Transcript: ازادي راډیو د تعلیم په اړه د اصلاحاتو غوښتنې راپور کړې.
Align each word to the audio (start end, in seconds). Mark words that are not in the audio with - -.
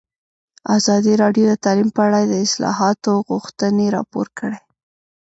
ازادي 0.77 1.13
راډیو 1.21 1.45
د 1.49 1.53
تعلیم 1.65 1.89
په 1.95 2.01
اړه 2.07 2.19
د 2.25 2.33
اصلاحاتو 2.45 3.11
غوښتنې 3.29 3.85
راپور 3.97 4.27
کړې. 4.39 4.59